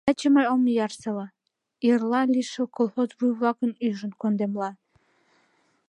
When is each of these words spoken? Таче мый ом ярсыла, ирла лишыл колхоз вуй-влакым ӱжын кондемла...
Таче 0.07 0.27
мый 0.35 0.45
ом 0.53 0.63
ярсыла, 0.85 1.27
ирла 1.87 2.21
лишыл 2.33 2.67
колхоз 2.77 3.09
вуй-влакым 3.17 3.71
ӱжын 3.87 4.11
кондемла... 4.21 4.69